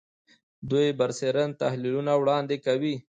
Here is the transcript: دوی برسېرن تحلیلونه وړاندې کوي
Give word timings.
دوی 0.69 0.87
برسېرن 0.99 1.49
تحلیلونه 1.61 2.11
وړاندې 2.17 2.57
کوي 2.65 2.95